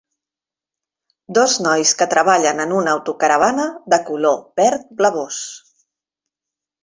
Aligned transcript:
Dos 1.37 1.57
nois 1.65 1.91
que 1.99 2.07
treballen 2.13 2.63
en 2.63 2.73
una 2.79 2.95
autocaravana 2.99 3.67
de 3.95 3.99
color 4.09 4.39
verd 4.61 4.87
blavós. 5.03 5.41